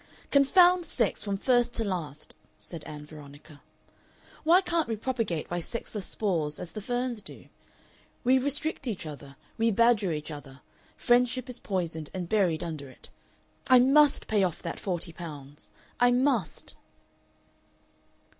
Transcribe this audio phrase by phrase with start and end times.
[0.31, 3.61] "Confound sex from first to last!" said Ann Veronica.
[4.43, 7.49] "Why can't we propagate by sexless spores, as the ferns do?
[8.23, 10.61] We restrict each other, we badger each other,
[10.97, 13.11] friendship is poisoned and buried under it!...
[13.67, 15.69] I MUST pay off that forty pounds.
[15.99, 16.73] I MUST."